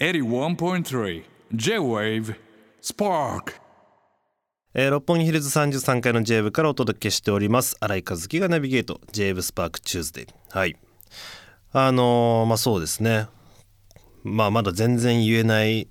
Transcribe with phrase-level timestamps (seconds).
[0.00, 1.22] 81.3
[1.54, 2.34] J-Wave
[2.82, 3.52] Spark.
[4.74, 7.76] えー六本木ヒルズ33階の J 部からお届けしております。
[7.78, 10.28] 新井和樹がナビゲート J 部スパークチューズデー
[10.58, 10.76] はい。
[11.72, 13.28] あのーまあそうですね。
[14.24, 15.86] まあまだ全然言えない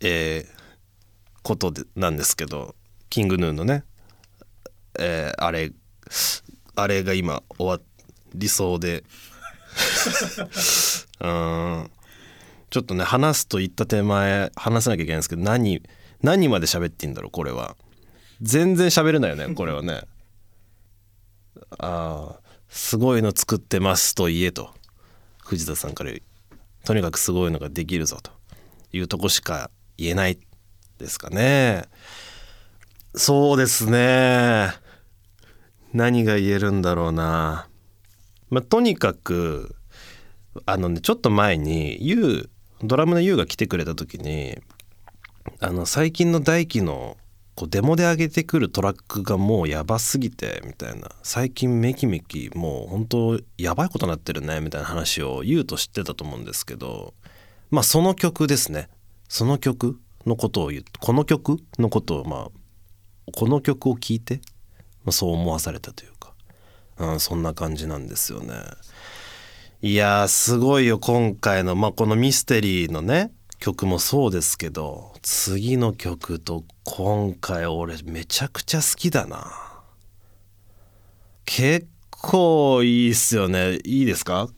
[0.00, 0.58] えー
[1.44, 2.74] ことでなんですけど
[3.08, 3.84] King Gnu のね
[4.98, 5.70] えーあれ
[6.74, 7.78] あれが今終わ
[8.34, 9.04] りそうで
[11.20, 11.90] うん。
[12.70, 15.82] ちょっとね話すと言った手前話さなきゃいけないんですけど何
[16.22, 17.76] 何まで喋っていいんだろうこれは。
[18.40, 20.02] 全然喋れないよねこれはね。
[21.78, 24.70] ああすごいの作ってますと言えと。
[25.44, 26.12] 藤田さんから
[26.84, 28.30] とにかくすごいのができるぞと
[28.92, 30.38] いうとこしか言えない
[30.98, 31.84] ですかね。
[33.14, 34.72] そうですね。
[35.94, 37.68] 何が言えるんだろうな。
[38.50, 39.74] まあとにかく
[40.66, 42.48] あのねちょっと前に YOU
[42.82, 44.58] ドラムの YOU が来てくれた時に
[45.60, 47.16] あの最近の大輝の
[47.54, 51.10] こうデモで上げてくるトラックがもうやばすぎてみたいな。
[51.24, 57.14] 最近メキメキもう本当やばいことになってるねみたいな話を YOU と知ってたと思うんですけど
[57.70, 58.88] まあその曲ですね。
[59.28, 60.84] その曲のことを言う。
[61.00, 64.36] この曲のことをまあこの曲を聴いて、
[65.04, 66.34] まあ、そう思わされたというか、
[66.98, 68.54] うん、そんな感じなんですよね。
[69.80, 79.46] いやすごいよ今回の、まあ、このミステリーのね曲もそうですけど次の曲と今回俺めちゃくちゃ好きだな。
[81.44, 83.78] 結構いいっすよね。
[83.84, 84.48] いいですか？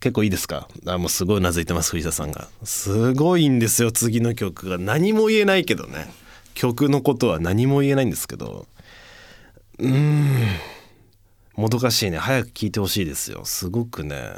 [0.00, 0.68] 結構いいですか？
[0.86, 2.48] あもうすごいなずいてます藤田さんが。
[2.62, 4.76] すごいんですよ次の曲が。
[4.76, 6.12] 何も言えないけどね。
[6.54, 8.66] 曲のことは何も言えないんですけど。
[9.78, 10.46] うーん。
[11.54, 12.18] もどかしいね。
[12.18, 13.44] 早く聞いてほしいですよ。
[13.44, 14.32] すごくね。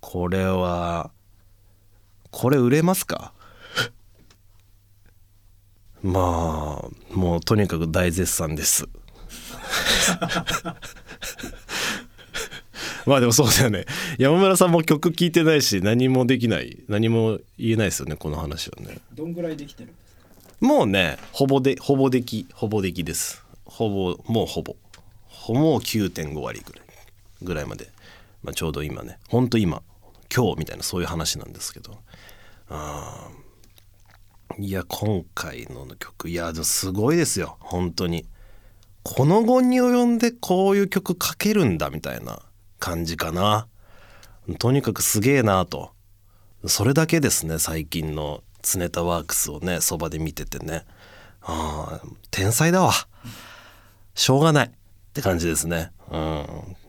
[0.00, 1.10] これは
[2.30, 3.32] これ売れますか？
[6.02, 8.86] まあもうとにかく大絶賛です。
[13.06, 13.84] まあでもそうだよね。
[14.18, 16.78] 山村さんも曲聴いてないし何もできない。
[16.88, 18.98] 何も言えないですよねこの話はね。
[19.12, 20.14] どんぐらいできてるんです
[20.60, 20.66] か？
[20.66, 23.42] もうねほぼでほぼできほぼできです。
[23.64, 24.76] ほぼもうほぼ
[25.52, 26.82] もう9.5割ぐらい
[27.42, 27.90] ぐらいまで、
[28.42, 29.82] まあ、ちょうど今ねほんと今
[30.34, 31.98] 今日みたいなそういう話なんですけど。
[32.68, 33.44] あー。
[34.58, 37.56] いや今回の曲いやでもすごいですよ。
[37.60, 38.26] 本当に。
[39.02, 42.40] この後に及んでこういう曲書けるんだみたいな
[42.78, 43.66] 感じかな。
[44.58, 45.92] とにかくすげえなと。
[46.66, 50.84] それだけですね最近の常田ワークスをねそばで見ててね。
[51.42, 52.92] あー天才だわ。
[54.14, 54.72] しょうがない。
[55.14, 55.92] って感じですね。
[56.10, 56.46] うん。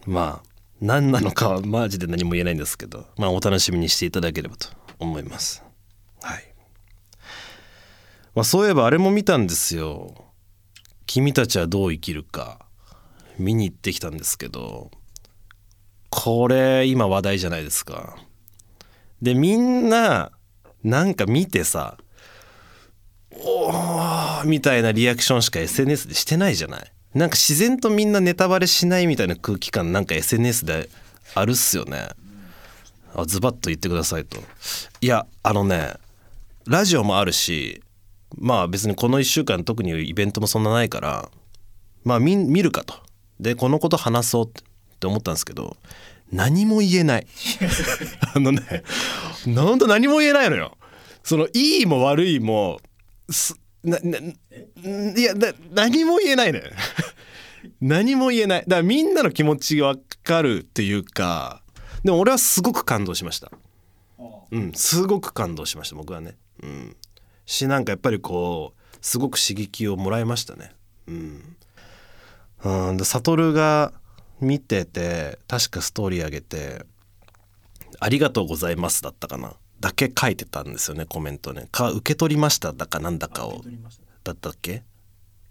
[0.07, 0.49] まあ
[0.81, 5.63] 何なのかはマジで何も言えないんですけどまあお楽しみにしていただければと思います。
[6.23, 6.43] はい。
[8.33, 10.25] まあそういえばあれも見たんですよ。
[11.05, 12.65] 君たちはどう生きるか
[13.37, 14.89] 見に行ってきたんですけど
[16.09, 18.17] これ今話題じゃないですか。
[19.21, 20.31] でみんな
[20.83, 21.99] なんか見てさ
[23.31, 26.91] おーみたいなリアクションしか SNS でしてないじゃない。
[27.15, 30.89] なんか自然とみんなネタバレしないみたいな空気感なんか SNS で
[31.33, 32.09] あるっすよね。
[33.15, 34.37] あズバッと言ってくださいと。
[34.99, 35.93] いやあのね
[36.67, 37.81] ラジオもあるし
[38.37, 41.29] まあ別にこの1週間特にイベントもそんなないから
[42.03, 42.95] まあ見見るかと。
[43.39, 44.51] でこのこと話そうっ
[44.99, 45.77] て思ったんですけど
[46.33, 47.27] 何も言えない。
[48.35, 48.83] あのね
[49.47, 50.77] なんと何も言えないのよ。
[51.23, 52.81] そのいいも悪いも
[53.29, 56.63] すなないやな何も言えないね
[57.81, 58.59] 何も言えない。
[58.61, 61.61] だからみんなの気持ちが分かるっていうか
[62.03, 63.51] でも俺はすごく感動しました。
[64.51, 66.37] うんすごく感動しました僕はね。
[66.61, 66.95] うん。
[67.45, 70.71] しなんかやっぱりこうすごく刺激をもらいましたね。
[71.07, 71.55] うん。
[72.63, 73.93] うんで悟が
[74.41, 76.85] 見てて確かストーリー上げて
[77.99, 81.67] 「ありがとうございます」だったかなだけ書いてたんですよねコメントね。
[81.71, 83.61] か受け取りましただかなんだかを。
[84.23, 84.83] だったっけ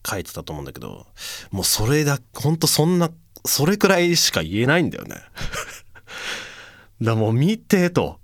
[0.06, 1.06] 書いてたと思うんだけど
[1.50, 3.11] もうそれだほんとそんな
[3.44, 5.17] それくらいしか言えないんだよね。
[7.00, 8.19] だもう見てと。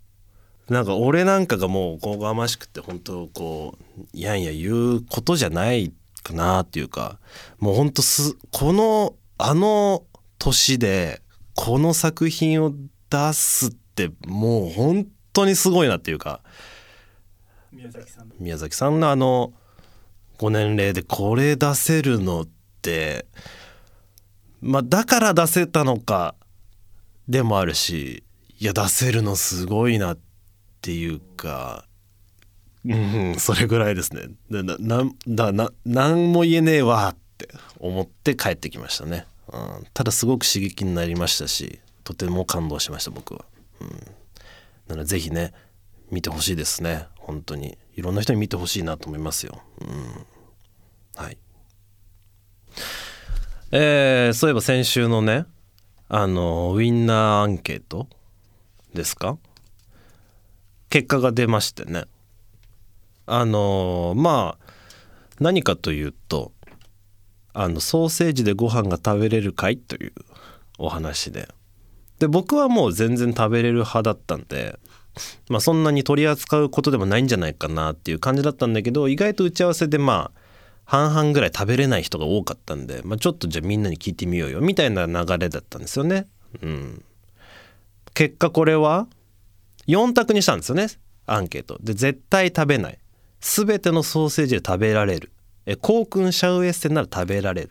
[0.69, 5.93] なんか俺なんかがもうこうがましくて本当こういやいや言うことじゃない
[6.23, 7.19] かなっていうか
[7.59, 10.05] もうほんとすこのあの
[10.39, 11.23] 年で
[11.57, 12.73] この作品を
[13.11, 15.07] 出すってもう本
[15.41, 16.41] 当にすごいなっていうか
[17.73, 18.35] 宮崎さんの。
[18.39, 19.53] 宮崎さんのあの
[20.39, 22.49] ご年齢でこれ出せるのっ
[22.83, 23.27] て
[24.61, 26.35] まあだから出せたのか
[27.29, 28.25] でもあるし
[28.59, 30.19] いや出せるのすごいなっ
[30.81, 31.85] ていうか
[32.85, 34.29] うんそれぐらいですね。
[34.51, 34.77] でな
[35.27, 37.49] なな何も言えねえわって
[37.79, 43.45] 思って帰ってきましたね、うん、ただすごく刺激になりましたしとても感動しました僕は、
[43.81, 43.89] うん、
[44.91, 45.55] なのでぜひね
[46.11, 47.07] 見てほしいですね。
[47.17, 47.79] 本当に。
[47.97, 50.27] いろんな人に見てほしいなと思いますよ、うん、
[51.23, 51.39] はい。
[53.73, 55.45] えー、そういえば先週のね
[56.09, 58.09] あのウィンナーアンケート
[58.95, 59.37] ですか？
[60.89, 62.05] 結果が出ましてね。
[63.27, 64.73] あのまあ
[65.39, 66.53] 何かというと
[67.53, 69.77] あのソーセージでご飯が食べれるかい？
[69.77, 70.13] という
[70.79, 71.49] お話で。
[72.21, 74.79] で僕はもう全然食べれる派だったんで
[75.49, 80.41] まあそんなに取り扱うことでもないんじゃないかなっていう感じだったんだけど意外と打ち合わせでまあ
[80.85, 86.27] 半々ぐらい食べれない人が多かったんで、まあ、ちょっとじゃあみんなに聞いてみようよみたいな流れだったんですよね。
[86.63, 87.05] うん、
[88.13, 89.07] 結果これは
[89.87, 90.89] 4択にしたんですよね
[91.27, 91.79] アンケート。
[91.81, 92.99] で絶対食べない。
[93.41, 95.33] 全てのソーセージで食べられる。
[95.65, 97.71] えコークンシャウエッセンなら食べられる。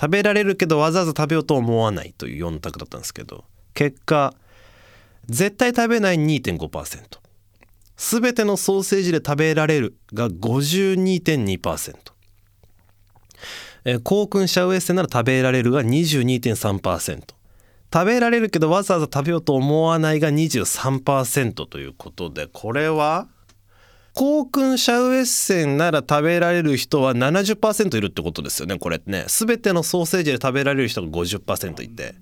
[0.00, 3.44] 食べられるけどわざわざ食べようと思わないという4択だったんですけど。
[3.76, 4.34] 結果
[5.26, 7.18] 絶対食べない2.5%
[7.96, 11.94] 全てのソーセージで食べられるが52.2%
[14.02, 17.34] コークンシャウエッセンなら食べられるが22.3%
[17.92, 23.28] 食べられるけどわざわざ食べようと思わないが23%ということでこれは
[24.14, 29.26] コークンシャウエッセンなら食べられる人は70%いるってことですよねこれね。
[29.28, 32.14] 全てのソーセージで食べられる人が50%いて。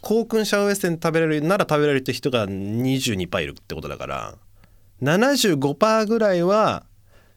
[0.00, 4.34] コークンシャウエッセン食べられるなら食べられるって人が22%いるってことだから
[5.02, 6.84] 75%ぐらいは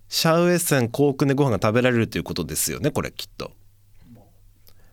[0.07, 3.51] シャウエッセンコークンでご飯が食べられるということですよねこれきっと。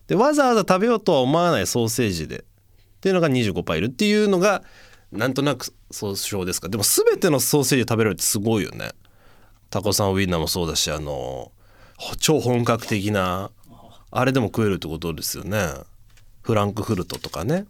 [0.07, 2.43] でわざわざ食べようとは思わないソーセージでっ
[3.01, 4.65] ていうのが25%いるっていうのが
[5.13, 6.69] なんとなく総称ですか。
[6.69, 8.91] でも全てのソーセージ食べられるってすごいよね。
[9.71, 11.53] タコさんウインナーもそうだしあの
[12.19, 13.51] 超本格的な
[14.11, 15.59] あれでも食えるってことですよね。
[16.43, 17.67] フランクフルトとかね。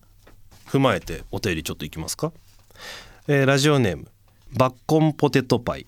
[0.66, 2.32] 踏まえてお手入れちょっといきますか、
[3.26, 4.06] えーラジオネーム
[4.52, 5.86] バッコンポテトパイ。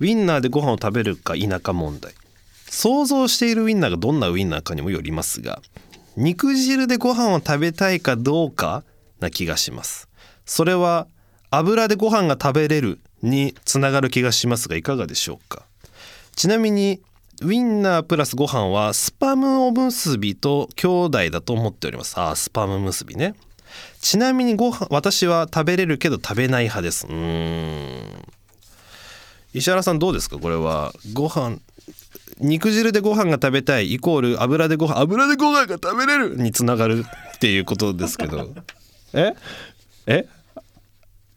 [0.00, 2.12] ウィンナーでご飯を食べるか否か問題。
[2.68, 5.60] 想像しているウインナーがどんなウインナーかにもよりますが
[6.16, 8.84] 肉汁でご飯を食べたいかどうか
[9.18, 10.08] な気がします。
[10.46, 11.06] それは
[11.50, 15.64] 油でご飯が食べれるにつながる気がしますがいかがでしょうか。
[16.36, 17.00] ちなみに
[17.42, 22.20] ウィンナープラスご飯はスパムおむすびと兄弟だと思っております。
[22.20, 23.34] あースパム結びね。
[24.00, 27.06] ちなみにご飯私は食べれるけど食べない派です。
[27.06, 28.22] うーん。
[29.54, 30.38] 石原さんどうですか？
[30.38, 31.56] これはご飯
[32.38, 38.54] 肉汁でご飯が食べたいイコール油でご飯油でご飯が食べれるにつながるっていうことですけど。
[39.14, 39.34] え？
[40.06, 40.28] え？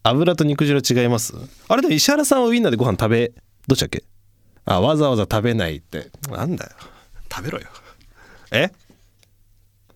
[0.04, 1.34] 油と肉汁違います？
[1.70, 3.32] あれでも石原さんはウインナーでご飯食べ
[3.68, 4.04] どっちだっけ？
[4.66, 6.10] あわざわざ食べないって。
[6.30, 6.72] なんだよ。
[7.32, 7.68] 食べろよ。
[8.52, 8.72] え？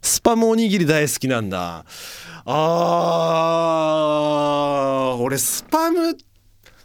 [0.02, 1.86] スパムおにぎり大好きなんだ。
[2.46, 5.22] あー。
[5.22, 6.18] 俺スパム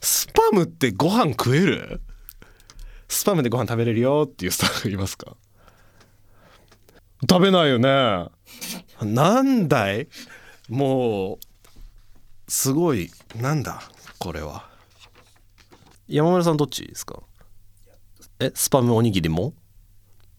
[0.00, 2.00] スパムってご飯食える？
[3.08, 5.36] スパムでご飯食べれるよっていうスタッフいますか？
[7.28, 8.28] 食べないよね。
[9.00, 10.08] なんだい？
[10.68, 11.38] もう
[12.48, 13.82] すごいなんだ
[14.18, 14.68] これは。
[16.08, 17.22] 山村さんどっちですか？
[18.42, 19.54] えスパムおにぎりも？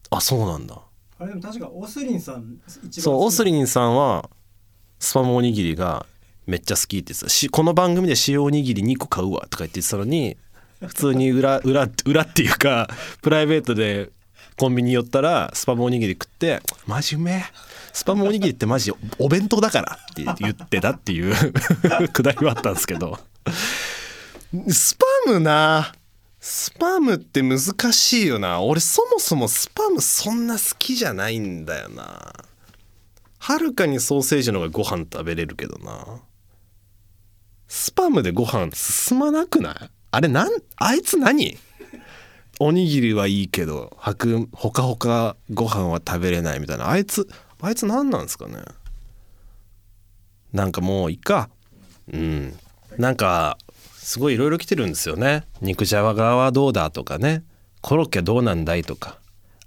[0.10, 0.80] あそうなんだ。
[1.20, 2.58] あれでも確かオスリンさん
[2.92, 4.30] そうオスリンンさんは
[5.00, 6.06] スパムおにぎりが
[6.46, 7.30] めっちゃ好きって言ってた。
[7.30, 10.38] しこの番組で塩おにぎり2個買うわとか言ってたのに
[10.86, 12.90] 普通に裏裏裏っていうか
[13.22, 14.10] プライベートで
[14.58, 17.44] コンビニ寄ったらスパムおにぎり食って「マジうめえ。
[17.94, 21.34] スパムおにぎりってマジお弁当だから」って言ってたっていう
[22.12, 23.20] くだりはあったんですけど。
[24.70, 25.94] スパムな
[26.46, 27.58] スパムって難
[27.94, 28.62] しいよな。
[28.62, 32.34] 俺そもそもスパムそんな好きじゃないんだよな。
[33.40, 36.06] はるかにソーセージの方がご飯食べれるけどな。
[37.70, 39.76] スパムでご飯進まなくない？
[40.12, 40.50] あれなん？
[40.76, 41.58] あいつ何？
[42.60, 46.90] おにぎりはいいけどはくほかほかご飯は食べれないみたいな。
[46.90, 47.26] あいつ
[47.62, 48.58] あいつ何なんですかね？
[50.52, 51.50] なんかもういいか。
[52.12, 52.54] うん。
[52.98, 53.58] なんか
[54.04, 55.46] すごいいろいろ来てるんですよね。
[55.62, 57.44] 肉じゃがはどうだとかね。
[57.82, 59.20] コロッケどうなんだいとか。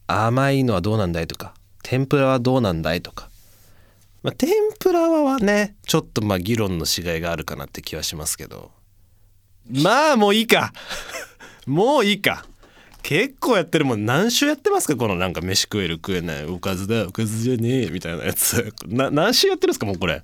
[0.07, 1.55] 甘いのはどうなんだいとか。
[1.83, 3.29] 天ぷらはどうなんだいとか、
[4.23, 4.51] まあ、天
[4.81, 8.73] ぷらはねちょっとまあ議論のしがいがあるかなって気はしますけど。
[9.71, 10.73] まあもういいか。
[11.67, 12.45] もういいか。
[13.03, 14.05] 結構やってるもん。
[14.05, 14.97] 何週やってますか？
[14.97, 17.91] このなんか飯食える食えないおかずだおかずじゃねえ。
[17.91, 18.75] みたいなやつ。
[18.89, 19.87] 何週やってるんですか？
[19.87, 20.23] もうこれ。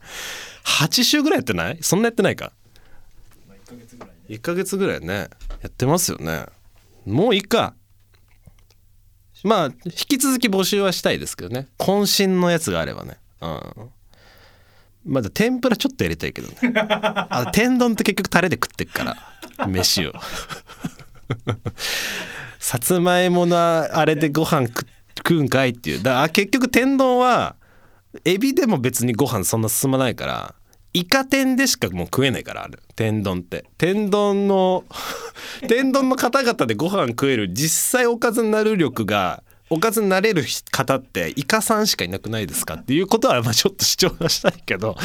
[0.64, 1.78] 8週ぐらいやってない？
[1.81, 2.50] そんなやってないか。
[4.33, 5.29] 1ヶ月ぐらいね
[5.61, 6.47] やってますよね。
[7.05, 7.75] もういいか。
[9.45, 11.69] まあ引き続き募集はしたいですけどね。
[11.79, 13.19] 渾身のやつがあればね。
[13.43, 13.91] うん。
[15.05, 16.73] まだ天ぷらちょっとやりたいけどね。
[16.75, 19.19] あ天丼って結局タレで食ってっから
[19.67, 20.15] 飯を。
[22.59, 24.87] さつまいものあれでご飯食
[25.19, 26.03] 食うんかいっていう。
[26.03, 27.57] だから結局天丼は
[28.25, 30.55] エビでも別にご飯そんな進まないから
[30.95, 33.65] イカ天でしかもう食えないからある天丼って。
[33.79, 34.85] 天丼の
[35.69, 42.75] 天丼の方々でご飯食える実際おかずになる力がおかずになれる方ってイカさんしかいなくないですか？
[42.75, 44.97] っていうことはまあちょっと主張はしたいけど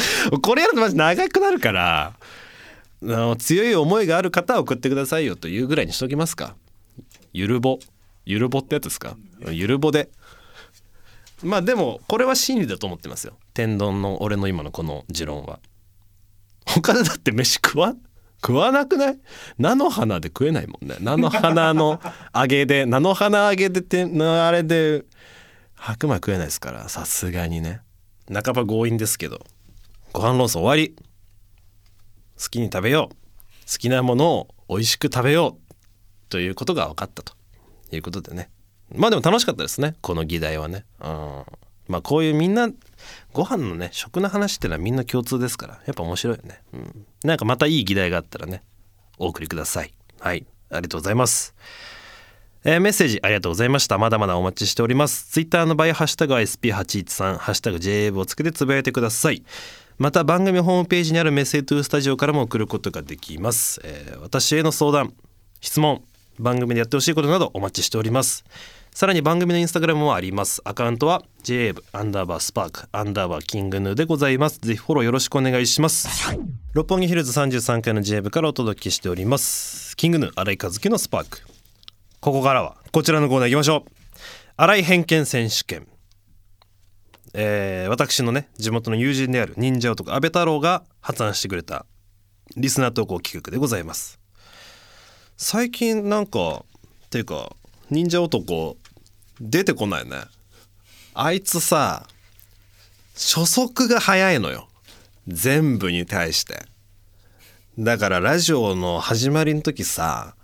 [0.42, 2.14] これやるとマジ長くなるから
[3.04, 6.56] あの強い思いがある方は送ってくださいよというぐらいにしときますか？
[7.32, 7.80] ゆるぼ。
[8.26, 9.16] ゆるぼってやつですか？
[9.52, 10.10] ゆるぼで。
[11.44, 13.38] まあでもこれは真理だと思ってますよ。
[13.54, 15.60] 天丼の俺の今のこの持論は。
[16.68, 17.96] 他でだって飯食わ
[18.42, 19.20] 食わなくない？
[19.58, 20.98] 菜の花で食えないもんね。
[21.00, 22.00] 菜の花の
[22.36, 25.06] 揚げで菜の花揚げでてあれで
[25.74, 27.82] 白米食えないですからさすがにね。
[28.32, 29.40] 半ば強引ですけど。
[30.14, 30.96] ご飯論争終わり。
[32.42, 33.16] 好きに食べよう。
[33.72, 35.76] 好きなものを美味しく食べよう。
[36.30, 37.34] ということが分かったと
[37.92, 38.50] いうことでね。
[38.96, 39.96] まあでも楽しかったですね。
[40.02, 40.86] この議題はね。
[41.02, 41.44] うん。
[41.88, 42.70] まあこういうみんな
[43.34, 48.64] ご飯のね食の話ってのはみんな共通ですからやっぱ面白いよね、うん、なんかまたいい議題があったらね
[49.18, 49.94] お送りください。
[50.20, 50.46] はい。
[50.70, 51.56] ありがとうございます。
[52.64, 53.98] えーメッセージありがとうございました。
[53.98, 55.28] まだまだお待ちしております。
[55.32, 59.44] ツイッターの場合ハッシュタグ SP813 ハッシュタグ JA をつけてつぶやいてください。
[59.98, 65.14] また番組ホームページにあるメッセージトゥースタジオからも送ることができます、えー私への相談
[65.60, 66.04] 質問
[66.40, 68.46] 番組でやってほしいことなどお待ちしております。
[68.98, 70.60] さらに番組のインスタグラムもあります。
[70.66, 74.60] アカウントは JAB アンダーバースパークアンダーバーキングヌーでございます。
[74.60, 76.08] ぜひフォローよろしくお願いします。
[76.74, 79.96] 六本木ヒルズ33階の JAB からお届けしております。
[79.98, 81.42] キングヌー新井和樹のスパーク
[82.22, 83.92] ここからはこちらのコーナー行きましょう。
[84.56, 85.88] 新井偏見選手権。
[87.36, 91.86] えー私のね地元の友人である忍者男安倍太郎が発案してくれた
[92.56, 94.20] リスナー投稿企画でございます。
[95.38, 96.66] 最近なんか
[97.06, 97.56] っていうか
[97.92, 98.76] 忍者男
[99.40, 100.24] 出てこないね。
[101.14, 102.08] あいつさ
[103.16, 104.68] 初速が早いのよ。
[105.28, 106.66] 全部に対して。
[107.78, 110.36] だからラジオの始まりの時さ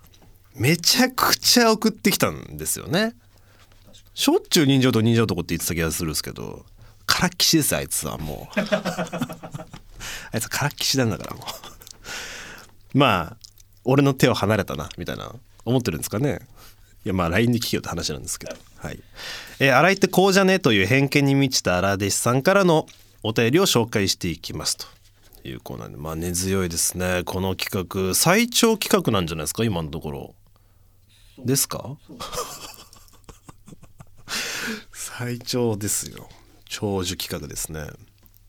[0.55, 3.15] めちゃくちゃ送ってきたんですよね。
[4.13, 6.65] しょっちゅう忍者男忍者男って言ってた気がするんですけど
[7.07, 8.59] からっきしですあいつはもう。
[8.59, 11.43] あいつからっきしなんだからも
[12.93, 12.97] う。
[12.97, 13.37] まあ
[13.83, 15.33] 俺の手を離れたなみたいな
[15.65, 16.39] 思ってるんですかね。
[17.09, 18.55] やまあ LINE に聞けよって話なんですけど。
[18.77, 18.99] はい。
[19.59, 22.87] えー、新井ってこうじゃねという偏見に満ちた荒弟子さんからの
[23.23, 24.85] お便りを紹介していきますと
[25.47, 25.97] いうコーナーで。
[25.97, 27.23] まあ根強いですね。
[27.25, 30.35] この企画最長企画なんじゃないですか今のところ。
[31.37, 31.97] ですか？
[34.91, 36.29] 最長ですよ。
[36.65, 37.87] 長寿企画ですね。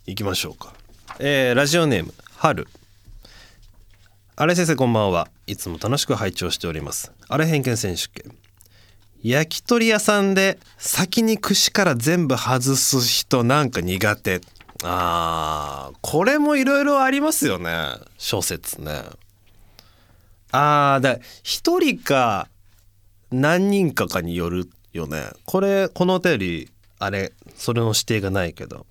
[0.07, 0.75] 行きましょうか。
[1.19, 2.67] えーラジオネーム春。
[4.37, 5.29] あれ先生こんばんは。
[5.47, 7.13] いつも楽しく拝聴しております。
[7.29, 8.37] あれ偏見選手権
[9.25, 14.43] 焼き鳥屋さんで先に串から全部外す人なんか苦手。
[14.83, 17.95] あーこれもいろいろありますよね。
[18.19, 19.03] 諸説ね。
[20.53, 22.49] あーだ一人か
[23.31, 25.31] 何人かかによるよね。
[25.47, 28.85] これこのお便りあれそれの指定がないけど。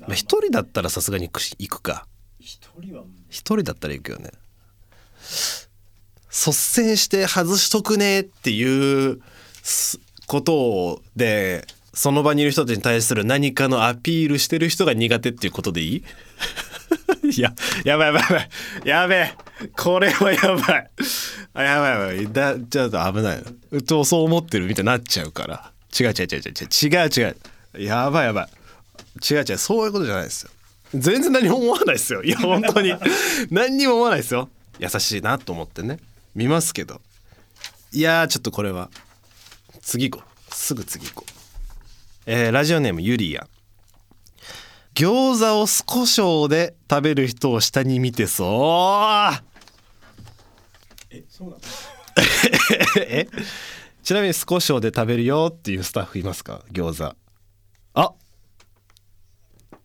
[0.00, 2.08] まあ一人だったらさすがに串行くか。
[2.40, 4.32] 一人だったら行くよね
[6.32, 9.20] 率先して外しとくねっていう
[10.26, 16.04] ことでその場にいる人たちに対する何かのアピールしてる人が苦手っていうことでいい？
[17.36, 17.52] いや
[17.84, 18.48] やばいやばいやばい。
[18.88, 19.34] やべえ。
[19.76, 20.90] これはやばい。
[21.54, 22.32] あやばいやばい。
[22.32, 23.42] だちょっと危ない。
[23.70, 25.70] うとそう思ってるみたいになっちゃうから。
[25.98, 27.04] 違う違う違う違う。
[27.04, 27.82] 違う違う。
[27.84, 28.48] やばいやばい。
[29.30, 29.58] 違う違う。
[29.58, 30.50] そういうことじゃないですよ。
[30.94, 32.22] 全然何も思わないですよ。
[32.22, 32.92] いや本当に。
[33.50, 34.48] 何にも思わないですよ。
[34.78, 35.98] 優しいなと思ってね。
[36.34, 37.00] 見ますけど。
[37.92, 38.90] いやーちょっとこれは。
[39.80, 40.54] 次行こう。
[40.54, 41.32] すぐ次行こう。
[42.26, 43.48] えーラジオネームゆりや
[44.94, 49.34] 餃子を酢胡椒で食べる人を下に見てそう。
[51.10, 51.60] えそうなの？
[53.02, 53.26] え？
[54.02, 56.62] ちなみに酢胡椒で食べるよっていうスタッフいますか？
[56.72, 57.16] 餃子。
[57.94, 58.12] あ！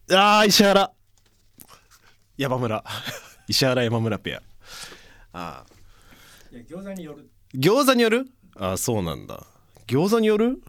[0.10, 0.92] あー石原。
[2.38, 2.84] 山村。
[3.48, 4.42] 石原山村ペア。
[5.34, 5.66] あ
[6.52, 7.30] いや餃子による。
[7.54, 8.26] ー餃子による？
[8.56, 9.46] あそうなんだ。
[9.88, 10.62] 餃子による？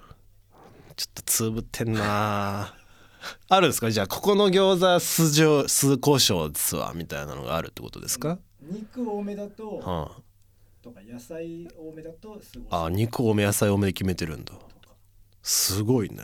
[0.96, 2.74] ちょっとつぶってんな。
[3.48, 3.90] あるんですか？
[3.90, 10.10] じゃあここの餃子酢塩酢胡椒ですわみたいなのがあるってことですか、肉多めだとは
[10.82, 12.66] とか野菜多めだとすごい。
[12.70, 14.54] あ、あ肉多め野菜多めで決めてるんだ。
[15.42, 16.18] すごいね。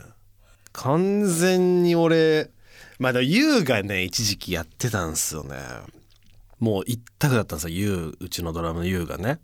[0.71, 2.51] 完全に俺
[2.99, 5.55] まあでも優がね一時期やってたんですよね
[6.59, 7.75] もう一択だったんですよ。
[7.75, 9.39] 優うちのドラムの優がね。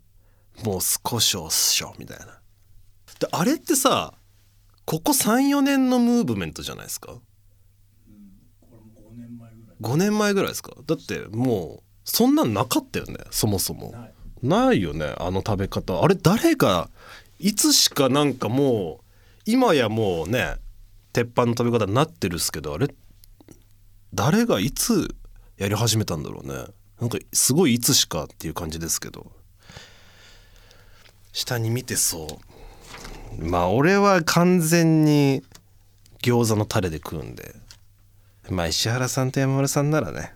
[0.64, 2.26] もう少しおっしょみたいな。
[3.20, 4.14] であれってさ
[4.86, 7.14] ここ34年のムーブメントじゃないですか？
[7.14, 7.22] こ
[8.72, 9.78] れも5年前ぐらい。
[9.94, 10.72] 5年前ぐらいですか？
[10.86, 13.92] だってもうそんなんなかったよねそもそも。
[13.92, 14.14] ない。
[14.44, 16.04] ないよねあの食べ方。
[16.04, 16.90] あれ誰が
[17.40, 19.06] いつしかなんかもう
[19.46, 20.56] 今やもうね
[21.14, 22.88] 鉄板の食べ方になってるっすけどあれ
[24.14, 25.16] 誰がいつ
[25.58, 26.66] やり始めたんだろうね
[27.02, 29.32] なんかすごいいつしかっていう感じですけど。
[31.34, 32.40] 下に見てそ
[33.40, 33.44] う。
[33.44, 35.42] まあ俺は完全に
[36.22, 37.56] 餃子のタレで食うんで。
[38.50, 40.32] まあ石原さんと山村さんならね。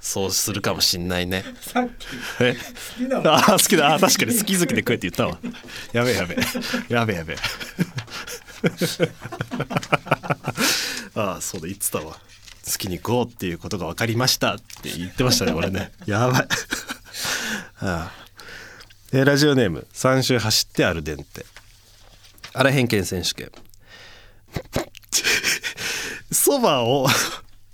[0.00, 1.44] そうするかもしんないね。
[1.62, 2.06] さっき。
[2.40, 2.54] え？
[2.54, 2.60] 好
[2.98, 3.94] きなもんあー好きだ。
[3.94, 4.36] あー確かに。
[4.36, 5.38] 好き好きで食えって言ったわ。
[5.92, 6.92] やべえやべえ。
[6.92, 7.36] やべえやべえ。
[11.14, 11.68] ああそうだ。
[11.68, 12.18] 言ってたわ
[12.66, 15.92] 好きに食おうっていうことが分かりましたって言ってましたね俺ね。
[16.06, 16.48] やばい。
[17.80, 18.12] ああ。
[19.12, 21.46] えーラジオネーム3周走ってアルデンテ。
[22.52, 23.50] あら偏見選手権。
[26.32, 27.06] そばを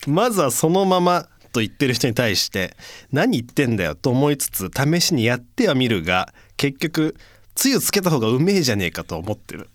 [0.07, 2.77] まずはそのままと言ってる人に対して
[3.11, 7.17] 何言ってんだよと思いつつ試しにやってはみるが結局
[7.55, 9.69] つゆつけた方がうめえじゃねえかと思ってる。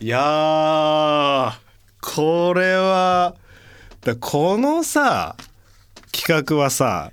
[0.00, 1.65] いやー
[2.14, 3.34] これは
[4.02, 5.36] だこのさ
[6.12, 7.10] 企画はさ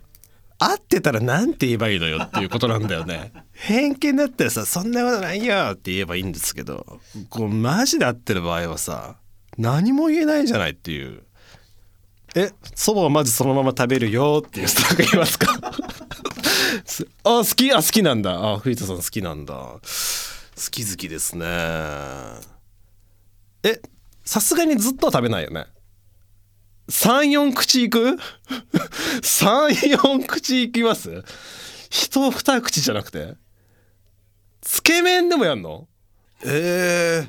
[0.59, 3.33] 合ってたらなんて言えばいいのよっていうことなんだよね。
[3.53, 9.15] 偏見だったらさ「そんなことないよ」って言えばいいんですけどこうマジで合ってる場合はさ
[9.57, 11.23] 何も言えないじゃないっていう。
[12.35, 15.71] えそばをまずそのまま食べるよっていうスタッフがいますか？
[16.85, 18.31] す あ好きあ好きなんだ。
[18.31, 19.53] あ藤田さん好きなんだ。
[19.53, 19.79] 好
[20.71, 21.45] き好きですね。
[23.63, 23.79] え
[24.23, 25.65] さすがにずっとは食べないよね。
[26.89, 28.17] 34口いく？
[29.21, 31.23] 34口いきます？
[31.89, 33.35] 一二口じゃなくて？
[34.61, 35.87] つけ麺でもやんの？
[36.45, 37.27] え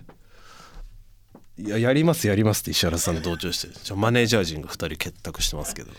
[1.58, 1.62] え。
[1.62, 3.68] いややりますやりますって石原さん同調して。
[3.68, 5.92] じゃあマネージャー陣が2人結託してますけど。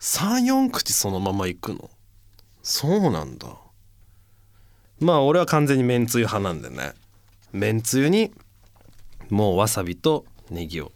[0.00, 1.90] 34口そのままいくの？
[2.62, 3.48] そうなんだ。
[5.00, 6.92] まあ俺は完全にめんつゆ派なんでね。
[7.52, 8.32] めんつゆに
[9.30, 10.92] もうわさびとネギを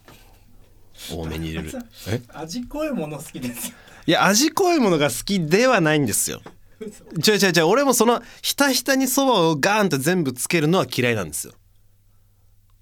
[1.11, 1.73] 多めに入れる。
[2.09, 3.75] え味濃いもの好きですよ。
[4.07, 6.43] いや味濃いものが好きではないんですよ。
[6.81, 11.53] 違う違う違う俺もそのひたひたにそばをガーンって全部つけるのは嫌いなんですよ。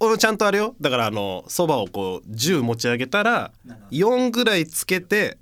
[0.00, 0.76] 俺もちゃんとあれよ。
[0.80, 3.52] だからあのそばをこう10持ち上げたら
[3.90, 5.38] 4ぐらいつけて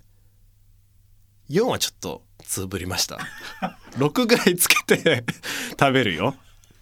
[1.50, 3.18] 4はちょっとつぶりました。
[3.98, 5.24] 6ぐらいつけて
[5.78, 6.34] 食べるよ。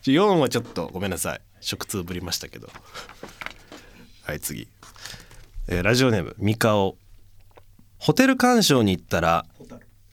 [0.04, 2.68] 4はちょっとごめんなさい食通ぶりましたけど
[4.24, 4.68] はい次、
[5.68, 6.96] えーラジオネームミカオ
[7.98, 9.46] ホテル鑑賞に行ったら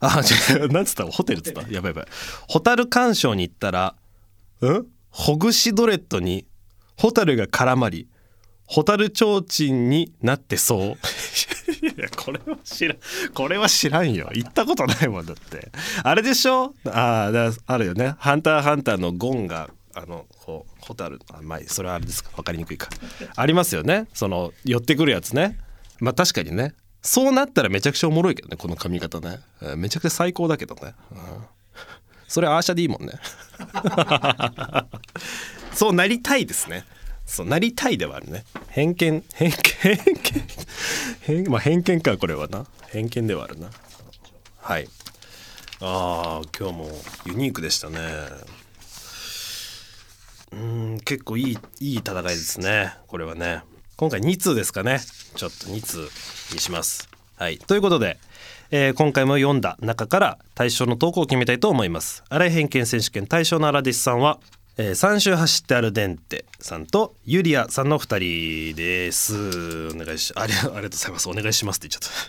[0.03, 1.61] あ、違う、なんつったホテルっつった？
[1.69, 2.05] やばいやばい。
[2.47, 3.93] ホタル鑑賞に行ったら、
[4.63, 4.85] ん？
[5.11, 6.47] ほぐしドレッドに
[6.97, 8.07] ホタルが絡まり、
[8.65, 10.97] ホタル提灯になってそう。
[11.85, 12.97] いや、これは知らん。
[13.35, 14.27] これは知らんよ。
[14.33, 15.71] 行ったことないもんだって。
[16.03, 16.73] あれでしょ？
[16.85, 18.15] ああ、だあるよね。
[18.17, 22.31] ハンターハンターのゴンが、あの、こう、ホタル、あ、まあ、それはあれですか。
[22.35, 22.89] わかりにくいか。
[23.35, 24.07] ありますよね。
[24.13, 25.57] その、寄ってくるやつね。
[25.99, 26.73] まあ、確かにね。
[27.01, 31.17] そうなったらめちゃくちゃおもろいけどねこの髪型ねえーめちゃくちゃ最高だけどね、うん
[32.27, 33.11] それアーシャでいいもんね
[35.75, 36.85] そうなりたいですね
[37.25, 40.23] そうなりたいではあるね偏見偏見偏見
[41.43, 43.69] 偏,、まあ、偏見かこれはな偏見ではあるな
[44.61, 44.87] はい
[45.81, 47.99] あー今日もユニークでしたね
[51.11, 52.93] 結構いいいい戦いですね。
[53.07, 53.63] これはね。
[53.97, 55.01] 今回2通ですかね。
[55.35, 56.07] ちょっと2通
[56.53, 57.09] にします。
[57.35, 57.57] はい。
[57.57, 58.17] ということで、
[58.71, 62.23] えー今回も読んだ中から対象の投稿を決めたいと思います。
[62.29, 64.39] 荒井偏見選手権対象の荒弟子さんは、
[64.77, 69.89] えー、3周走ってアルデンテさんとユリアさんの2人です。
[69.89, 71.27] お願いしありありがとうございます。
[71.27, 72.19] お願いしますって言っちゃった。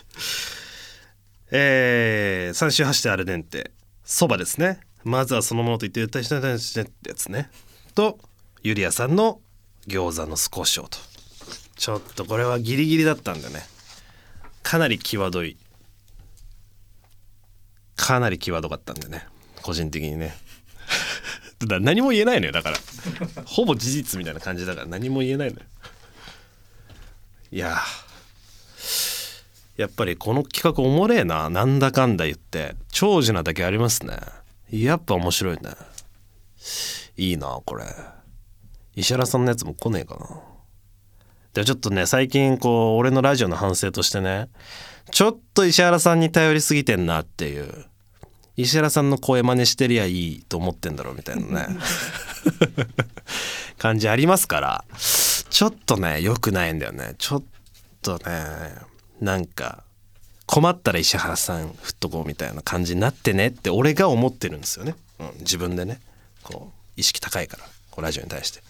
[1.56, 3.70] えー、3周走ってアルデンテ。
[4.04, 4.80] そばですね。
[5.04, 7.48] まずはそのものと言って対象の対象ってやつね。
[7.94, 8.18] と
[8.62, 9.40] ユリアさんの
[9.88, 10.98] 餃子の少しをと
[11.76, 13.60] ちょっとこれはギリギリだったんだね。
[14.62, 15.56] かなり際どい。
[17.96, 19.26] かなり際どかったんでね。
[19.62, 20.36] 個人的にね。
[21.66, 22.52] だ何も言えないのよ。
[22.52, 22.78] だから。
[23.46, 24.86] ほぼ事実みたいな感じだから。
[24.86, 25.66] 何も言えないのよ。
[27.50, 27.78] いや
[29.76, 31.50] やっぱりこの企画おもれえな。
[31.50, 32.76] なんだかんだ言って。
[32.92, 34.16] 長寿なだけありますね。
[34.70, 35.70] やっぱ面白いね。
[37.16, 37.84] いいなこれ。
[38.94, 40.40] 石原さんのやつも来ねえかな。
[41.54, 44.48] でちょっとね最近こう俺のラジオの反省としてね
[45.10, 47.86] ちょっと石原さんに頼りすぎてんなっていう
[48.56, 51.76] 石原さんの声真似してりゃいいと思ってんだろうみたいなね
[53.78, 54.84] 感じありますから
[55.50, 57.14] ちょっとね良くないんだよね。
[57.18, 57.42] ちょっ
[58.00, 58.74] とね
[59.20, 59.84] なんか
[60.46, 66.00] 困ったら石原さん振っとこうみたいな感じになってねって俺が思ってるんですよね、うん、自分でね。
[66.42, 67.64] こう意識高いから
[68.00, 68.60] ラジオに対して、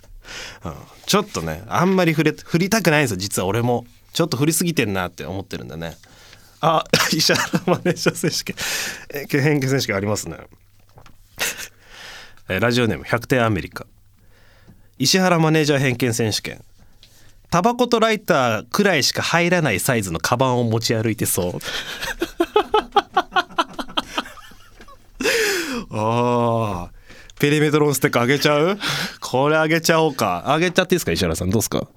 [0.64, 0.74] うん、
[1.06, 3.86] ちょっとねあんまり振れ振りたくないんですよ実は俺も。
[4.12, 5.96] ちょっと振りすぎてんなって思ってるんだね。
[6.60, 8.56] あ 石原マネージャー選手権。
[9.10, 10.38] え偏見選手権ありますね。
[12.48, 13.86] ラジオネーム100点アメリカ。
[14.98, 16.64] 石原マネージャー偏見選手権。
[17.50, 21.58] タバコとライターくらいしか入らないサイズのカバンを持ち歩いてそう
[25.90, 26.92] ああ
[27.48, 28.78] ペリメトロンステッカーあげちゃう？
[29.22, 30.42] これあげちゃおうか。
[30.52, 31.50] あげちゃっていいですか石原さん。
[31.50, 31.88] どうですか？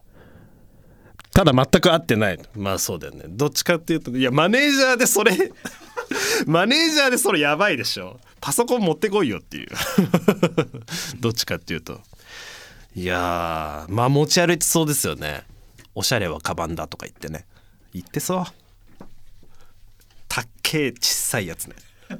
[1.33, 2.39] ただ全く合ってない。
[2.55, 3.25] まあそうだよね。
[3.27, 5.33] どっちかっていうといやマネージャーでそれ
[6.47, 8.17] マネージャーでそれやばいでしょ。
[8.39, 9.67] パソコン持ってこいよっていう。
[11.19, 11.99] どっちかっていうと。
[12.95, 15.43] いやーまあ持ち歩いてそうですよね。
[15.95, 17.45] おしゃれはカバンだとか言ってね。
[17.93, 19.05] 言ってそう。
[20.29, 21.75] たっけえちっさいやつね。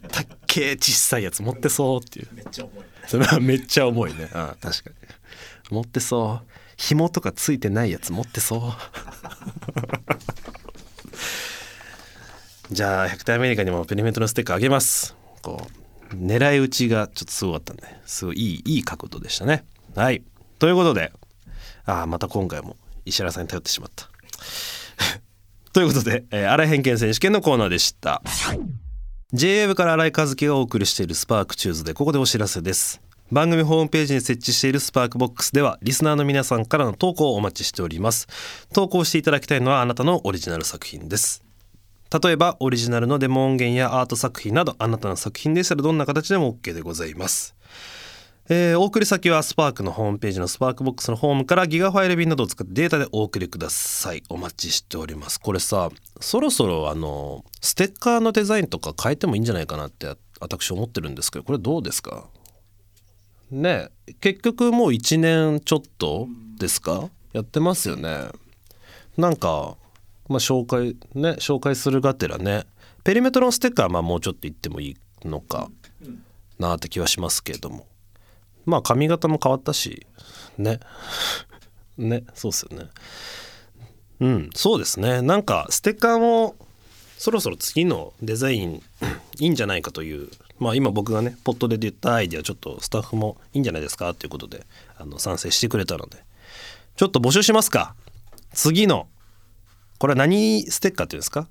[0.10, 2.28] たっけえちっさいやつ持ってそうっていう。
[2.34, 4.30] めっちゃ重いそれはめっちゃ重いね。
[4.34, 4.96] あ確かに。
[5.70, 6.48] 持ってそう。
[6.78, 8.62] 紐とかついてないやつ持ってそう。
[12.74, 15.16] じゃあ100点アメリカにもペリメントのステッカーあげます。
[15.42, 15.68] こ
[16.12, 17.84] う狙い撃ちがちょっとすごかったんで。
[18.06, 19.64] すごいいいいい角度でしたね。
[19.96, 20.24] はい。
[20.60, 21.12] ということで
[21.86, 24.10] ああまた今回も石原さんに頼ってしまった。
[25.74, 28.22] ということで、えー、新井偏見選手権のコーナーでした。
[29.34, 33.02] J-WAVE から新井和樹がお送りしている Spark Tuesday ここでお知らせです。
[33.32, 38.28] 番組ホームページに設置している Spark Box ではリスナーの皆さんからの投稿をお待ちしております。
[38.74, 41.46] 投稿していただきたいのはあなたのオリジナル作品です。
[42.22, 47.56] 例えばオリジナルのデモ音源やアート作品などあなたの作品でしたらどんな形でも OK でございます。
[48.54, 54.24] えー、お送り先はスパークのホームページのスパークボックスのホームからギガファイル便などを使ってデータでお送りください。
[54.28, 55.40] お待ちしております。
[55.40, 62.26] これさそろそろあのステッカーのデザインとか変えてもいいんじゃないかなって私思ってるんですけどこれどうですか？
[63.52, 63.88] ね
[64.20, 66.28] 結局もう1年ちょっと
[66.60, 67.10] ですか？
[67.32, 68.26] やってますよね。
[69.18, 69.78] なんか
[70.28, 72.66] まあ紹介ね紹介するがてらね。
[73.06, 75.70] ペリメトロンステッカーはまあもうちょっと言ってもいいのか
[76.60, 77.88] なって気はしますけれども。
[78.65, 80.06] まあ髪型も変わったし
[80.58, 80.80] ね。
[81.97, 82.89] ねそうっすよね。
[84.19, 85.21] うんそうですね。
[85.21, 86.56] なんかステッカーも
[87.17, 88.82] そろそろ次のデザイン
[89.39, 90.30] いいんじゃないかという。
[90.60, 94.13] まあ今僕がねポットで言ったアイデアちょっとスタッフもいいんじゃないですか？
[94.13, 94.65] ということで
[94.97, 96.24] あの賛成してくれたので。
[96.95, 97.95] ちょっと募集しますか。
[98.54, 99.08] 次の
[99.97, 101.47] これは何ステッカーっていうんですか？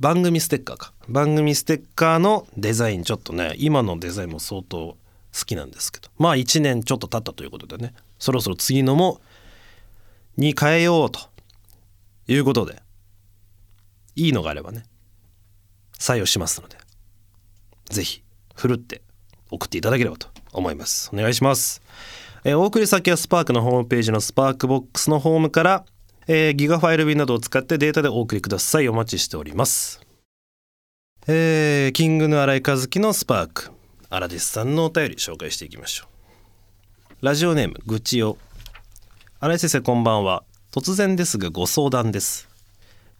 [0.00, 0.92] 番組ステッカーか。
[1.08, 4.96] 番組ステッカーのデザインちょっとね今のデザインも相当
[5.36, 6.08] 好きなんですけど。
[6.18, 7.94] まあ1年ちょっと経ったということでね。
[8.18, 9.20] そろそろ次のも
[10.36, 11.20] に変えようと
[12.26, 12.82] いうことで。
[14.16, 14.84] いいのがあればね。
[15.98, 16.78] 採用しますので。
[17.90, 18.22] ぜひ
[18.54, 19.02] ふるって
[19.50, 21.10] 送っていただければと思います。
[21.12, 21.82] お願いします、
[22.44, 25.84] えお送り先はスパークのホームページのスパークボックスのホームから、
[26.26, 28.88] えーギガファイル便などを使ってデータでお送りください。
[28.88, 30.00] お待ちしております。
[31.28, 33.75] えーキングの新井和樹のスパーク。
[34.08, 36.06] アラデスさんのお便り紹介していきましょ
[37.22, 37.26] う。
[37.26, 38.36] ラジオネーム愚痴よ
[39.40, 40.44] 新井先生こんばんは。
[40.70, 42.48] 突然ですがご相談です。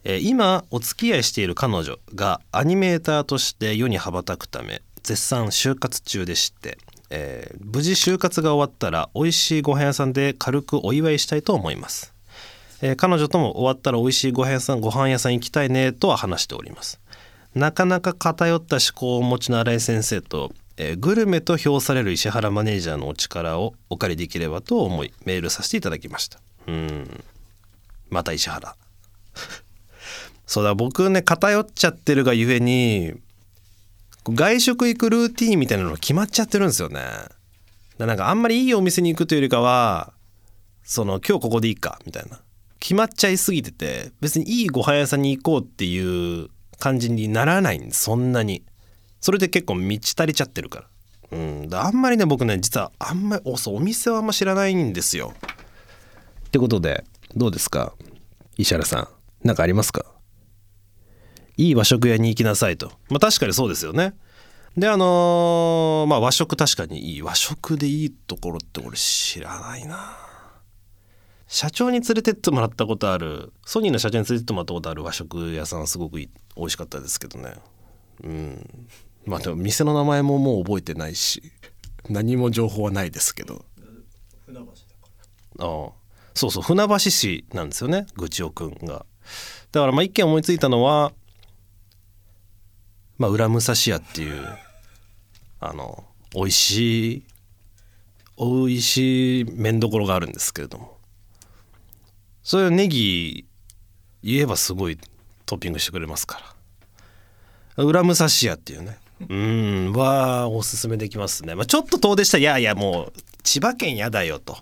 [0.04, 6.78] えー今お付き合いしている彼女がアニメーターとして世に羽ばたくため絶賛就活中でして、
[7.10, 12.14] えー無事就活が終わったら美味しいご飯屋さんで軽くお祝いしたいと思います、
[12.80, 17.00] えー彼女とも終わったら美味しいご飯屋さんご飯屋さん行きたいねとは話しております。
[17.56, 26.40] なかなか偏った思考をお持ちの新井先生と、えーグルメと評される石原マネージャーのお力をお借りできればと思いメールさせていただきました。
[26.66, 27.24] うん。
[28.10, 28.76] また石原。
[30.46, 33.14] そうだ僕ね偏っちゃってるがゆえに
[34.24, 37.00] 外食行くルーティーンみたいなの決まっちゃってるんですよね。
[37.00, 40.12] だかなんかあんまりいいお店に行くというよりかは
[40.84, 42.40] その今日ここでいいかみたいな。
[42.78, 48.62] 決まっちゃいすぎてて別にいいご飯屋さんに行こうっていう感じにならないんですそんなに。
[49.26, 50.86] それで結構満ち足りちゃってるか
[51.32, 51.36] ら。
[51.36, 55.34] うん、だあんまりね僕ね実はあんまりおお店はあんま知らないんですよ。
[56.46, 57.02] ってことで
[57.34, 57.92] どうですか？
[58.56, 59.08] 石原さん。
[59.42, 60.06] 何かありますか？
[61.56, 62.92] いい和食屋に行きなさいと。
[63.10, 64.14] まあ確かにそうですよね。
[64.76, 67.22] であのーまあ和食確かにいい。
[67.22, 70.16] 和食でいいところって俺知らないな。
[71.48, 73.52] 社長に連れてってもらったことある。
[73.64, 77.54] ソニーの社長に連れてってもらったことある和食屋さんはすごくいい美味しかったですけどね。
[78.22, 78.86] うん。
[79.26, 81.42] まあでも店の名前ももう覚えてないし
[82.08, 83.64] 何も情報はないですけど。
[84.46, 84.66] 船橋
[85.58, 85.92] ああ。
[86.34, 89.04] そうそう船橋市なんですよね愚痴おくんが。
[89.72, 91.12] だからまあ一見思いついたのは
[93.18, 94.46] まあ裏武蔵屋っていう
[95.58, 97.24] あの美味しい
[98.38, 100.96] 美味しい麺どころがあるんですけれども。
[102.42, 103.44] それをネギ
[104.22, 104.98] 言えばすごい
[105.46, 106.54] トッピングしてくれますか
[107.76, 107.84] ら。
[107.84, 114.58] 裏武蔵屋っていうねうんはおすすめできますね、まあ、ちょっと遠出したらいやいやもう千葉県やだよと。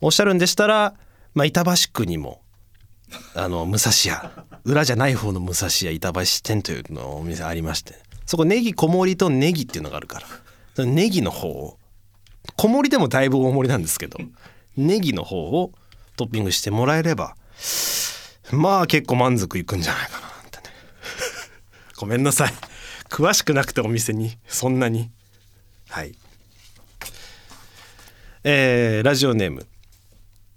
[0.00, 0.94] おっしゃるんでしたら、
[1.34, 2.40] まあ、板橋区にも
[3.34, 7.94] あの武蔵屋裏じゃない方の武蔵屋板橋店というのお店ありまして
[8.26, 10.26] そこネギ小盛りとネギっていうのがあるから
[10.74, 11.78] そのネギの方を
[12.56, 14.18] 小盛りでもだいぶ大盛りなんですけど
[14.76, 15.72] ネギの方を
[16.16, 17.34] トッピングしてもらえれば
[18.52, 20.74] まあ結構満足いくんじゃないかなってね。
[21.96, 22.52] ごめんなさい。
[23.10, 24.36] 詳しくなくてお店に。
[24.46, 25.10] そんなに。
[25.88, 26.14] はい。
[28.44, 29.66] えーラジオネーム。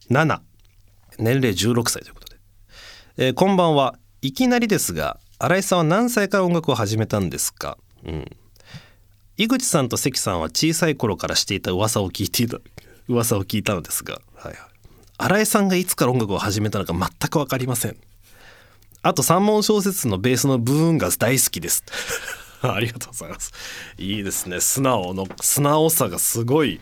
[0.09, 0.39] 7
[1.17, 2.39] 年齢16歳ということで、
[3.17, 3.97] えーこんばんは。
[4.21, 7.77] いきなりですが新井さんは何歳から音楽を始めたんですか？
[8.05, 8.25] うん。
[9.37, 12.57] 井口さんと関さんは小さい頃からしていた噂を聞いていた
[13.07, 14.57] 噂を聞いたのですが、はいはい、
[15.17, 17.97] 新井さんがいつから音楽を始めたのか全く分かりません。
[19.01, 21.83] あと三文小説のベースの部分が大好きです。
[22.69, 23.51] ありがとうございます。
[23.97, 24.59] いいですね。
[24.59, 26.79] 素直の素直さがすごい。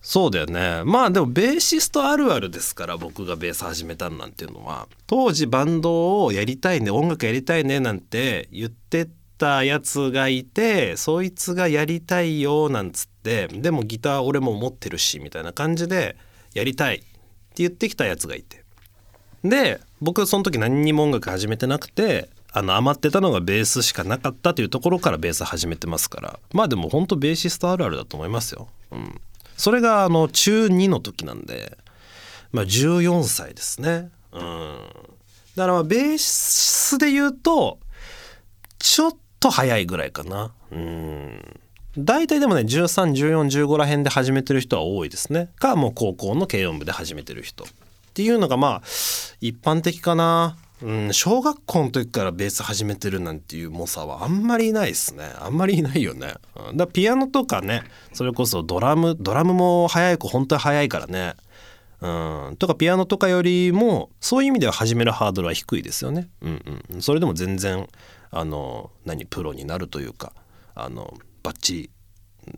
[0.00, 0.82] そうだよね。
[0.84, 4.88] まあでもベーシストあるあるですから僕がベース始めたなんていうのは。
[5.06, 16.16] 当時バンドをやりたいね音楽やりたいねなんて言ってたやつがいてそいつがやりたいよなんつってでもギター俺も持ってるしみたいな感じで
[16.54, 17.06] やりたいって
[17.56, 18.62] 言ってきたやつがいて。
[19.42, 26.38] で僕はその時何にも音楽始めてなくてあの余ってたのがベースしかなかったというところからベース始めてますから。
[26.52, 28.68] まあでも本当ベーシストあるあるだと思いますよ。
[28.92, 29.20] うん、
[29.56, 31.76] それがあの中2の時なんで、
[32.52, 34.08] まあ、14歳ですね。
[34.30, 34.78] うん、
[35.56, 37.80] だからベースで言うと
[38.78, 40.52] ちょっと早いぐらいかな。
[40.70, 41.60] うん。
[41.98, 45.50] 大体でもね131415ら辺で始めてる人は多いですね。
[45.58, 47.64] かもう高校の軽音部で始めてる人。
[47.64, 47.66] っ
[48.14, 48.82] ていうのがまあ
[49.40, 55.24] 一般的かな、うん、小学校の時からベース始めてるなんていう猛者はあんまりいないですね。
[55.40, 56.34] あんまりいないよね、
[56.70, 61.34] うん、だピアノとかねそれこそドラムドラムも早い子本当に早いからね。
[62.02, 66.28] うん、とかピアノとかよりもそういう意味では始めるハードルは低いですよね。
[66.42, 67.88] うんうん、それでも全然
[68.30, 70.34] あの何プロになるというか
[70.74, 71.90] あのバッチリ。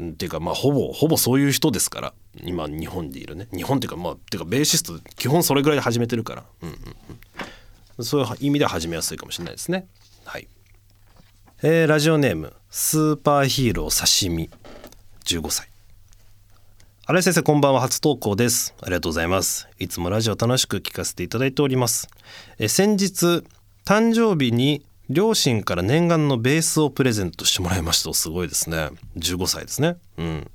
[0.02, 2.12] っていうかまあほぼほぼそういう人ですから。
[2.42, 3.46] 今日本でいるね。
[3.54, 6.80] 日本っていうかまあっていうかベーシスト基本それぐらいで始めてるから、うんうんうん、
[8.00, 9.86] そういう意味では始めやすいかもしれないですね。
[10.24, 10.48] はい。
[11.62, 14.50] えーラジオネームスーパーヒーロー刺身。
[15.24, 15.68] 15歳。
[17.06, 17.80] 新井先生こんばんは。
[17.80, 18.74] 初投稿です。
[18.82, 19.68] ありがとうございます。
[19.78, 22.08] いつもラジオ楽しく聞かせていただいております。
[22.58, 23.44] え先日
[23.84, 28.12] 誕生日に両親から念願のベースをプレゼントしてもらいました。
[28.12, 28.90] すごいですね。
[29.16, 29.96] 15歳ですね。
[30.18, 30.50] うん。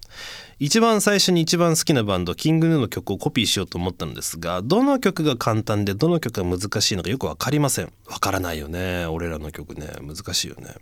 [0.63, 7.91] 一番最初に一番好きなバンドキングヌーの曲をコピーしようと思ったのですがどの曲が簡単でどの曲が難しいのかよく分かりません。
[8.05, 9.07] 分からないよね。
[9.07, 9.87] 俺らの曲ね。
[10.03, 10.75] 難しいよね。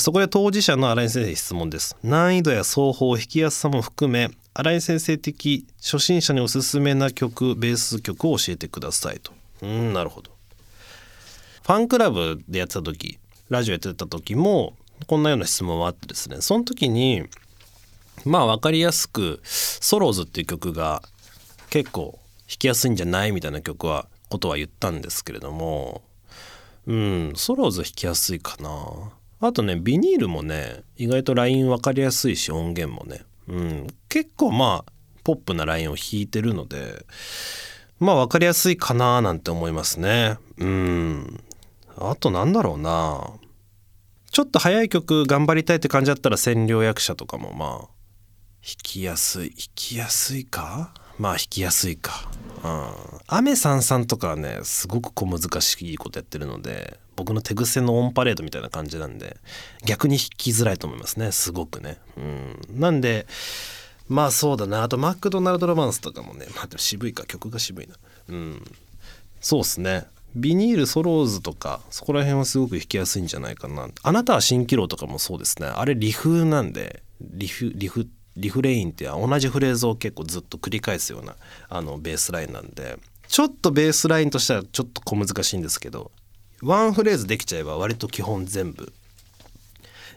[0.00, 1.96] そこで当事者の新井先生に質問です。
[2.02, 9.32] 難易度や奏法弾きやすさも含め新井先生的初心者におすすめな曲ベース曲を教えてくださいと。
[9.62, 10.32] うんなるほど。
[11.62, 14.74] ファンクラブでやってた時ラジオやってた時も
[15.06, 17.28] こんなような質問はあってですねその時に
[18.24, 21.02] まあ分かりやすく「ソローズ」っていう曲が
[21.70, 26.02] 結構弾きやすいんじゃないみたいな曲はことは言ったんですけれども
[26.86, 29.12] うんソローズ弾きやすいかな。
[29.40, 37.04] あとねビニールもね意外とライン分かりやすいし音源もね、うん、結構まあポップなラインを弾いてるので
[37.98, 40.38] まあ分かりやすいかななんて思いますね。
[40.58, 41.40] うん。
[41.96, 43.30] あとなんだろうな。
[44.30, 47.93] ちょっと早い曲頑張りたいって感じだったら占領役者とかもまあ
[48.66, 50.94] 弾きやすい弾きやすいか？
[51.18, 52.30] まあ弾きやすいか。
[52.64, 53.20] うん。
[53.26, 59.36] 雨さんさんとかはねすごく小難しいことやってるので僕の手癖のオンパレードみたいな感じなんで
[59.84, 61.30] 逆に弾きづらいと思いますね。
[61.30, 61.98] すごくね。
[62.16, 62.58] うん。
[62.70, 63.26] なんで
[64.08, 64.82] まあそうだな。
[64.82, 67.26] あとマクドナルド・ロマンスとかもねまあでも渋いか。
[67.26, 67.96] 曲が渋いな。
[68.28, 68.64] うん。
[69.42, 70.06] そうっすね。
[70.34, 73.88] ビニールソローズとかそこら辺はすごく弾きやすいんじゃないかな。
[74.02, 75.68] あなたは蜃気楼とかもそうですね。
[75.68, 81.36] あれリフなんでリフリフリフレインって同じフレーズを結構ずっと繰り返すような
[81.68, 86.10] あのベースラインなんでちょっとベースラインとしてはちょっと小難しいんですけど
[86.62, 88.92] ワンフレーズできちゃえば割と基本全部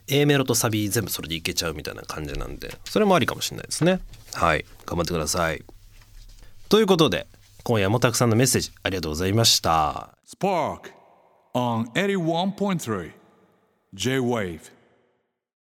[0.10, 3.99] A メロとサビ全部それでいけちゃうみたいな感じなんでそれもありかもしれないですね。
[4.34, 4.65] はい。
[4.86, 5.63] 頑張ってください。
[6.69, 7.27] ということで
[7.63, 10.17] 今夜もたくさんのメッセージありがとうございました。
[10.25, 10.93] Spark
[11.53, 13.12] on 81.3
[13.93, 14.77] J Wave.